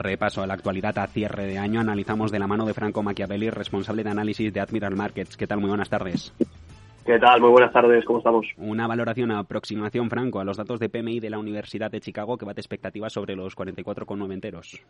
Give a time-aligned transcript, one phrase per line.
[0.00, 1.80] repaso a la actualidad a cierre de año.
[1.80, 5.36] Analizamos de la mano de Franco Machiavelli, responsable de análisis de Admiral Markets.
[5.36, 5.60] ¿Qué tal?
[5.60, 6.34] Muy buenas tardes.
[7.04, 7.40] ¿Qué tal?
[7.40, 8.46] Muy buenas tardes, ¿cómo estamos?
[8.58, 12.44] Una valoración, aproximación, Franco, a los datos de PMI de la Universidad de Chicago que
[12.44, 14.82] bate expectativas sobre los 44,9 enteros.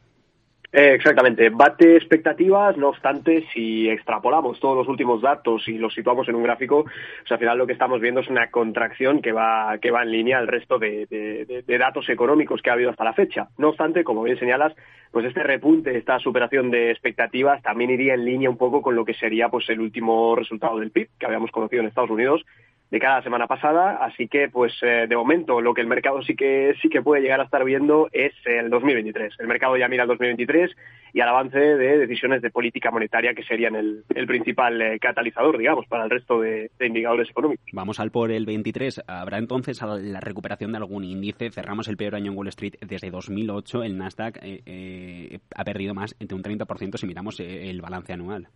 [0.73, 6.29] Eh, exactamente, bate expectativas, no obstante, si extrapolamos todos los últimos datos y los situamos
[6.29, 9.77] en un gráfico, pues al final lo que estamos viendo es una contracción que va,
[9.79, 13.15] que va en línea al resto de, de, datos económicos que ha habido hasta la
[13.15, 13.49] fecha.
[13.59, 14.73] No obstante, como bien señalas,
[15.11, 19.05] pues este repunte, esta superación de expectativas también iría en línea un poco con lo
[19.05, 22.45] que sería pues el último resultado del PIB que habíamos conocido en Estados Unidos
[22.91, 26.35] de cada semana pasada, así que pues eh, de momento lo que el mercado sí
[26.35, 29.35] que sí que puede llegar a estar viendo es el 2023.
[29.39, 30.73] El mercado ya mira el 2023
[31.13, 35.87] y al avance de decisiones de política monetaria que serían el, principal eh, catalizador, digamos,
[35.87, 37.65] para el resto de, indicadores económicos.
[37.73, 39.03] Vamos al por el 23.
[39.07, 41.51] ¿Habrá entonces la recuperación de algún índice?
[41.51, 43.85] Cerramos el peor año en Wall Street desde 2008.
[43.85, 48.49] El Nasdaq eh, ha perdido más de un 30% si miramos el balance anual.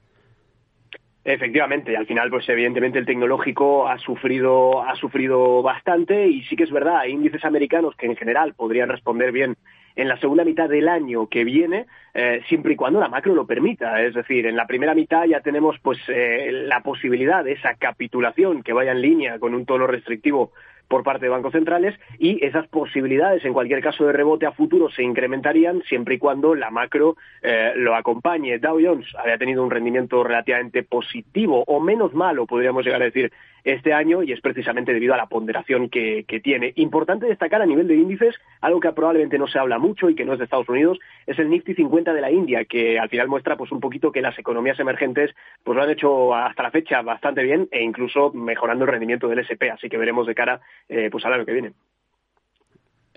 [1.25, 6.65] Efectivamente, al final, pues evidentemente el tecnológico ha sufrido, ha sufrido bastante y sí que
[6.65, 9.57] es verdad, hay índices americanos que en general podrían responder bien
[9.97, 13.47] en la segunda mitad del año que viene, eh, siempre y cuando la macro lo
[13.47, 14.03] permita.
[14.03, 18.63] Es decir, en la primera mitad ya tenemos pues eh, la posibilidad de esa capitulación
[18.63, 20.53] que vaya en línea con un tono restrictivo
[20.95, 24.89] por parte de bancos centrales y esas posibilidades, en cualquier caso de rebote a futuro,
[24.91, 28.61] se incrementarían siempre y cuando la macro eh, lo acompañe.
[28.61, 33.33] Dow Jones había tenido un rendimiento relativamente positivo o menos malo, podríamos llegar a decir,
[33.65, 36.73] este año y es precisamente debido a la ponderación que, que tiene.
[36.77, 40.25] Importante destacar a nivel de índices, algo que probablemente no se habla mucho y que
[40.25, 43.29] no es de Estados Unidos, es el Nifty 50 de la India, que al final
[43.29, 47.03] muestra pues un poquito que las economías emergentes pues lo han hecho hasta la fecha
[47.03, 51.09] bastante bien e incluso mejorando el rendimiento del SP, así que veremos de cara eh,
[51.11, 51.73] pues al año que viene.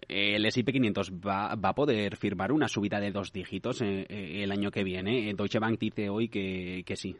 [0.08, 4.44] El S&P 500 va, va, a poder firmar una subida de dos dígitos eh, eh,
[4.44, 5.34] el año que viene.
[5.36, 7.18] Deutsche Bank dice hoy que, que sí.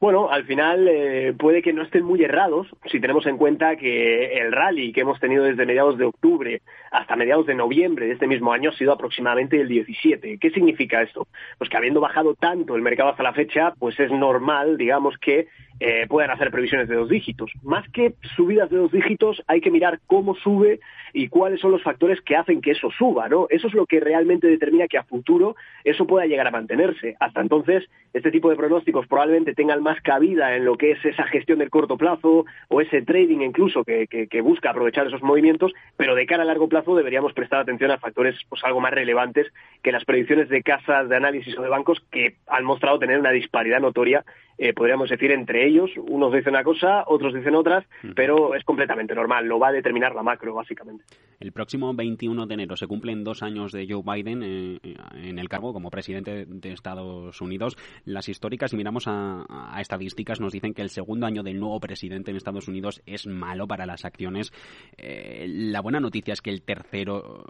[0.00, 4.38] Bueno, al final eh, puede que no estén muy errados si tenemos en cuenta que
[4.38, 6.60] el rally que hemos tenido desde mediados de octubre
[6.90, 10.38] hasta mediados de noviembre de este mismo año ha sido aproximadamente el 17.
[10.38, 11.26] ¿Qué significa esto?
[11.56, 15.48] Pues que habiendo bajado tanto el mercado hasta la fecha, pues es normal, digamos, que
[15.78, 17.50] eh, puedan hacer previsiones de dos dígitos.
[17.62, 20.80] Más que subidas de dos dígitos, hay que mirar cómo sube
[21.12, 23.46] y cuáles son los factores que hacen que eso suba, ¿no?
[23.50, 25.54] Eso es lo que realmente determina que a futuro
[25.84, 27.16] eso pueda llegar a mantenerse.
[27.20, 27.84] Hasta entonces,
[28.14, 31.70] este tipo de pronósticos probablemente tengan más cabida en lo que es esa gestión del
[31.70, 36.42] corto plazo o ese trading incluso que, que, busca aprovechar esos movimientos, pero de cara
[36.42, 39.46] a largo plazo deberíamos prestar atención a factores pues algo más relevantes
[39.82, 43.30] que las predicciones de casas de análisis o de bancos que han mostrado tener una
[43.30, 44.24] disparidad notoria
[44.58, 45.90] eh, podríamos decir, entre ellos.
[45.96, 49.46] Unos dicen una cosa, otros dicen otras, pero es completamente normal.
[49.46, 51.04] Lo va a determinar la macro, básicamente.
[51.40, 54.78] El próximo 21 de enero se cumplen dos años de Joe Biden eh,
[55.14, 57.76] en el cargo como presidente de Estados Unidos.
[58.04, 59.44] Las históricas, si miramos a,
[59.80, 63.66] estadísticas, nos dicen que el segundo año del nuevo presidente en Estados Unidos es malo
[63.66, 64.52] para las acciones.
[64.96, 67.44] Eh, la buena noticia es que el tercero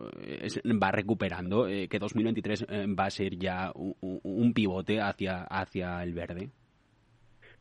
[0.83, 2.67] va recuperando, que 2023
[2.99, 6.51] va a ser ya un, un pivote hacia, hacia el verde.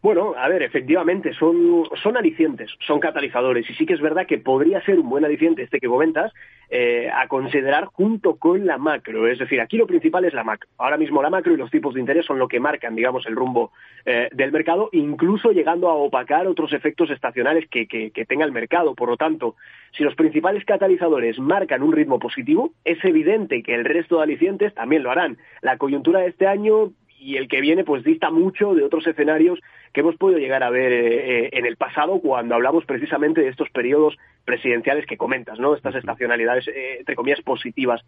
[0.01, 4.37] Bueno, a ver, efectivamente, son, son alicientes, son catalizadores, y sí que es verdad que
[4.37, 6.31] podría ser un buen aliciente este que comentas
[6.69, 9.27] eh, a considerar junto con la macro.
[9.27, 10.69] Es decir, aquí lo principal es la macro.
[10.77, 13.35] Ahora mismo la macro y los tipos de interés son lo que marcan, digamos, el
[13.35, 13.71] rumbo
[14.05, 18.51] eh, del mercado, incluso llegando a opacar otros efectos estacionales que, que, que tenga el
[18.51, 18.93] mercado.
[18.93, 19.55] Por lo tanto,
[19.97, 24.73] si los principales catalizadores marcan un ritmo positivo, es evidente que el resto de alicientes
[24.75, 25.37] también lo harán.
[25.61, 26.91] La coyuntura de este año
[27.25, 29.59] y el que viene pues dista mucho de otros escenarios
[29.95, 33.47] que hemos podido llegar a ver eh, eh, en el pasado cuando hablamos precisamente de
[33.47, 35.73] estos periodos presidenciales que comentas, ¿no?
[35.73, 38.01] Estas estacionalidades, eh, entre comillas, positivas.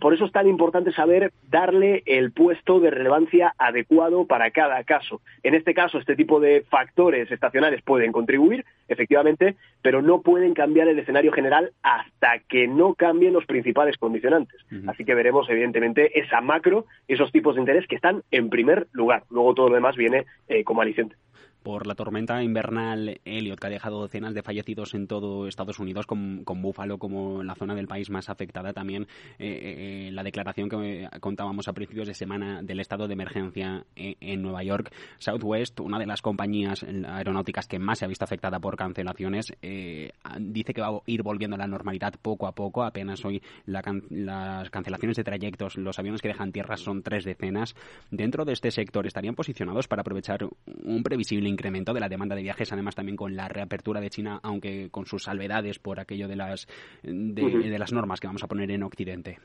[0.00, 5.20] por eso es tan importante saber darle el puesto de relevancia adecuado para cada caso.
[5.42, 10.86] En este caso, este tipo de factores estacionales pueden contribuir, efectivamente, pero no pueden cambiar
[10.86, 14.60] el escenario general hasta que no cambien los principales condicionantes.
[14.86, 19.24] Así que veremos, evidentemente, esa macro, esos tipos de interés que están en primer lugar.
[19.28, 20.24] Luego todo lo demás viene
[20.64, 21.16] como aliciente
[21.62, 26.06] por la tormenta invernal Elliot, que ha dejado docenas de fallecidos en todo Estados Unidos,
[26.06, 28.72] con, con Búfalo como la zona del país más afectada.
[28.72, 29.06] También
[29.38, 34.42] eh, eh, la declaración que contábamos a principios de semana del estado de emergencia en,
[34.42, 34.92] Nueva York.
[35.18, 40.10] Southwest, una de las compañías aeronáuticas que más se ha visto afectada por cancelaciones, eh,
[40.40, 42.82] dice que va a ir volviendo a la normalidad poco a poco.
[42.82, 47.74] Apenas hoy las cancelaciones de trayectos, los aviones que dejan tierra son tres decenas.
[48.10, 50.48] Dentro de este sector, ¿estarían posicionados para aprovechar
[50.84, 54.40] un previsible incremento de la demanda de viajes, además también con la reapertura de China,
[54.42, 56.66] aunque con sus salvedades por aquello de las,
[57.02, 59.38] de, las normas que vamos a poner en Occidente.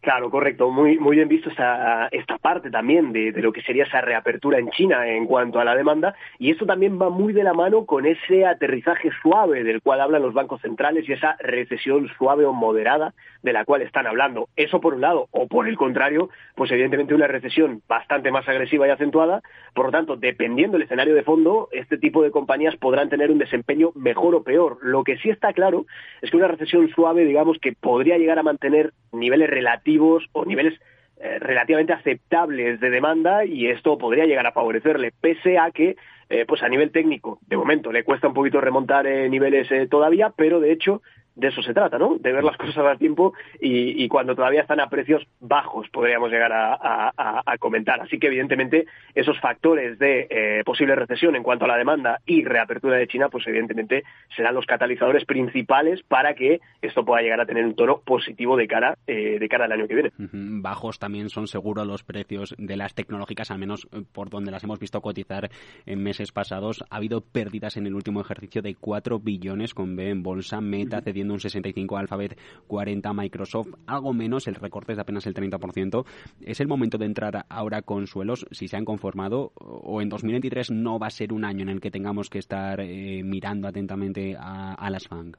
[0.00, 0.70] Claro, correcto.
[0.70, 4.58] Muy, muy bien visto esta, esta parte también de, de, lo que sería esa reapertura
[4.58, 6.14] en China en cuanto a la demanda.
[6.38, 10.22] Y esto también va muy de la mano con ese aterrizaje suave del cual hablan
[10.22, 13.12] los bancos centrales y esa recesión suave o moderada
[13.42, 14.48] de la cual están hablando.
[14.56, 15.28] Eso por un lado.
[15.32, 19.42] O por el contrario, pues evidentemente una recesión bastante más agresiva y acentuada.
[19.74, 23.38] Por lo tanto, dependiendo del escenario de fondo, este tipo de compañías podrán tener un
[23.38, 24.78] desempeño mejor o peor.
[24.80, 25.84] Lo que sí está claro
[26.22, 30.78] es que una recesión suave, digamos, que podría llegar a mantener niveles relativos o niveles
[31.22, 35.96] eh, relativamente aceptables de demanda y esto podría llegar a favorecerle, pese a que,
[36.30, 40.32] eh, pues a nivel técnico, de momento le cuesta un poquito remontar eh, niveles todavía,
[40.34, 41.02] pero de hecho
[41.40, 42.16] de eso se trata, ¿no?
[42.18, 46.52] De ver las cosas a tiempo y, cuando todavía están a precios bajos, podríamos llegar
[46.52, 48.00] a, comentar.
[48.00, 52.44] Así que, evidentemente, esos factores de eh, posible recesión en cuanto a la demanda y
[52.44, 54.04] reapertura de China, pues evidentemente
[54.34, 58.66] serán los catalizadores principales para que esto pueda llegar a tener un tono positivo de
[58.66, 60.10] cara, eh, de cara al año que viene.
[60.18, 64.64] Bajos también son seguros los precios de las tecnológicas, al menos eh, por donde las
[64.64, 65.50] hemos visto cotizar
[65.86, 66.84] en meses pasados.
[66.90, 71.00] Ha habido pérdidas en el último ejercicio de 4 billones con B en bolsa, Meta
[71.00, 76.04] cediendo un 65 Alphabet, 40 Microsoft, algo menos, el recorte es de apenas el 30%.
[76.42, 80.70] ¿Es el momento de entrar ahora con suelos, si se han conformado, o en 2023
[80.70, 84.36] no va a ser un año en el que tengamos que estar eh, mirando atentamente
[84.38, 85.36] a, las FANG?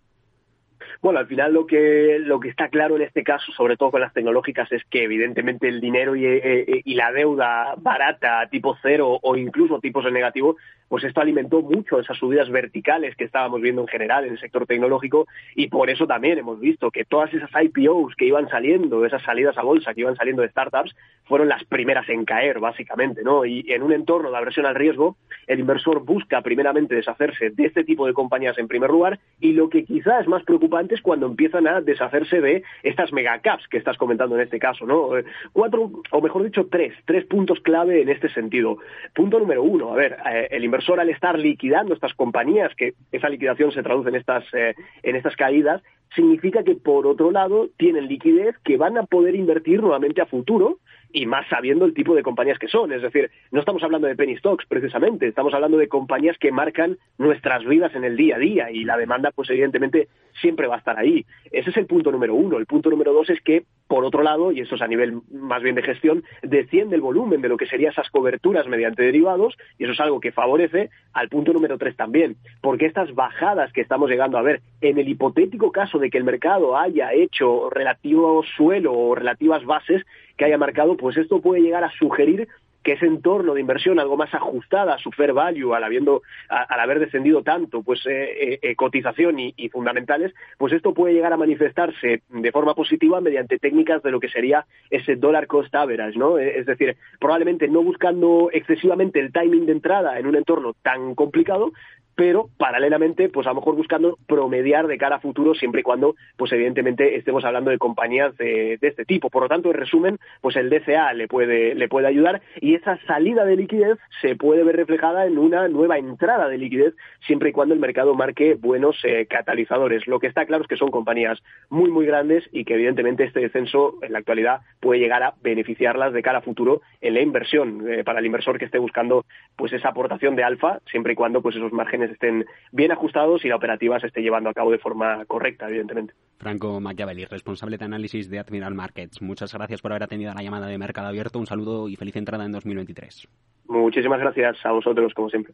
[1.02, 4.02] Bueno, al final lo que, lo que está claro en este caso, sobre todo con
[4.02, 8.78] las tecnológicas, es que evidentemente el dinero y, eh, eh, y la deuda barata, tipo
[8.82, 10.58] cero o incluso tipos de negativo,
[10.92, 14.66] pues esto alimentó mucho esas subidas verticales que estábamos viendo en general en el sector
[14.66, 19.24] tecnológico y por eso también hemos visto que todas esas IPOs que iban saliendo, esas
[19.24, 20.94] salidas a bolsa que iban saliendo de startups,
[21.24, 23.46] fueron las primeras en caer, básicamente, ¿no?
[23.46, 25.16] Y en un entorno de aversión al riesgo,
[25.48, 29.70] el inversor busca primeramente deshacerse de este tipo de compañías en primer lugar y lo
[29.70, 33.98] que quizá es más preocupante es cuando empiezan a deshacerse de estas megacaps que estás
[33.98, 35.18] comentando en este caso, ¿no?
[35.18, 38.78] Eh, cuatro, o mejor dicho, tres, tres puntos clave en este sentido.
[39.14, 43.30] Punto número uno, a ver, eh, el inversor al estar liquidando estas compañías, que esa
[43.30, 45.82] liquidación se traduce en estas, eh, en estas caídas,
[46.16, 50.80] significa que por otro lado tienen liquidez que van a poder invertir nuevamente a futuro
[51.14, 52.92] y más sabiendo el tipo de compañías que son.
[52.92, 56.98] Es decir, no estamos hablando de penny stocks precisamente, estamos hablando de compañías que marcan
[57.18, 60.08] nuestras vidas en el día a día y la demanda, pues evidentemente,
[60.40, 61.26] siempre va a estar ahí.
[61.52, 62.58] Ese es el punto número uno.
[62.58, 65.62] El punto número dos es que, por otro lado, y eso es a nivel más
[65.62, 69.84] bien de gestión, desciende el volumen de lo que serían esas coberturas mediante derivados y
[69.84, 74.10] eso es algo que favorece al punto número tres también, porque estas bajadas que estamos
[74.10, 78.94] llegando a ver, en el hipotético caso de que el mercado haya hecho relativo suelo
[78.94, 80.06] o relativas bases,
[80.38, 82.48] que haya marcado, pues esto puede llegar a sugerir
[82.84, 86.80] que ese entorno de inversión algo más ajustada a su fair value, al, habiendo, al
[86.80, 91.38] haber descendido tanto pues eh, eh, eh, cotización y, fundamentales, pues esto puede llegar a
[91.38, 96.38] manifestarse de forma positiva mediante técnicas de lo que sería ese dólar cost average, ¿no?
[96.38, 101.72] Es decir, probablemente no buscando excesivamente el timing de entrada en un entorno tan complicado,
[102.16, 106.16] pero paralelamente, pues a lo mejor buscando promediar de cara a futuro siempre y cuando,
[106.38, 109.30] pues evidentemente estemos hablando de compañías de, este tipo.
[109.30, 112.98] Por lo tanto, en resumen, pues el DCA le puede, le puede ayudar y esa
[113.06, 116.94] salida de liquidez se puede ver reflejada en una nueva entrada de liquidez
[117.26, 120.08] siempre y cuando el mercado marque buenos eh, catalizadores.
[120.08, 123.40] Lo que está claro es que son compañías muy, muy grandes y que evidentemente este
[123.40, 127.88] descenso en la actualidad puede llegar a beneficiarlas de cara a futuro en la inversión
[127.90, 129.26] eh, para el inversor que esté buscando
[129.56, 133.50] pues esa aportación de alfa siempre y cuando pues esos márgenes estén bien ajustados y
[133.50, 136.14] la operativa se esté llevando a cabo de forma correcta, evidentemente.
[136.38, 139.22] Franco Machiavelli, responsable de análisis de Admiral Markets.
[139.22, 141.38] Muchas gracias por haber atendido la llamada de Mercado Abierto.
[141.38, 143.28] Un saludo y feliz entrada en 2023.
[143.68, 145.54] Muchísimas gracias a vosotros, como siempre.